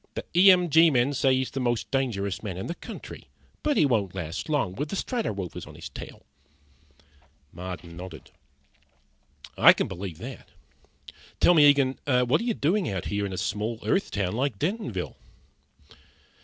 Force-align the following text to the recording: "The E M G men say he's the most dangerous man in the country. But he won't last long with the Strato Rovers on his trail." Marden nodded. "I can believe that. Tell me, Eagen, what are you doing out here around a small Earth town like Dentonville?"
"The 0.15 0.25
E 0.35 0.49
M 0.51 0.67
G 0.71 0.89
men 0.89 1.13
say 1.13 1.35
he's 1.35 1.51
the 1.51 1.59
most 1.59 1.91
dangerous 1.91 2.41
man 2.41 2.57
in 2.57 2.65
the 2.65 2.73
country. 2.73 3.29
But 3.61 3.77
he 3.77 3.85
won't 3.85 4.15
last 4.15 4.49
long 4.49 4.73
with 4.73 4.89
the 4.89 4.95
Strato 4.95 5.31
Rovers 5.31 5.67
on 5.67 5.75
his 5.75 5.89
trail." 5.89 6.23
Marden 7.53 7.95
nodded. 7.97 8.31
"I 9.59 9.73
can 9.73 9.87
believe 9.87 10.17
that. 10.17 10.49
Tell 11.39 11.53
me, 11.53 11.67
Eagen, 11.69 11.99
what 12.07 12.41
are 12.41 12.45
you 12.45 12.55
doing 12.55 12.89
out 12.89 13.05
here 13.13 13.25
around 13.25 13.33
a 13.33 13.37
small 13.37 13.77
Earth 13.85 14.09
town 14.09 14.33
like 14.33 14.57
Dentonville?" 14.57 15.17